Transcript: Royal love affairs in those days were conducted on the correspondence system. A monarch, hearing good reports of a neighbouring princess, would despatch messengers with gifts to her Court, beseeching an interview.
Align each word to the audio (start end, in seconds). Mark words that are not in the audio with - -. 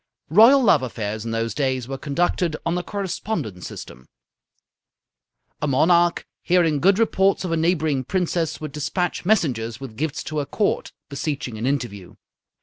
Royal 0.31 0.63
love 0.63 0.81
affairs 0.81 1.25
in 1.25 1.29
those 1.29 1.53
days 1.53 1.87
were 1.87 1.95
conducted 1.95 2.55
on 2.65 2.73
the 2.73 2.81
correspondence 2.81 3.67
system. 3.67 4.07
A 5.61 5.67
monarch, 5.67 6.25
hearing 6.41 6.79
good 6.79 6.97
reports 6.97 7.45
of 7.45 7.51
a 7.51 7.55
neighbouring 7.55 8.03
princess, 8.03 8.59
would 8.59 8.71
despatch 8.71 9.25
messengers 9.25 9.79
with 9.79 9.95
gifts 9.97 10.23
to 10.23 10.39
her 10.39 10.45
Court, 10.45 10.91
beseeching 11.07 11.55
an 11.59 11.67
interview. 11.67 12.15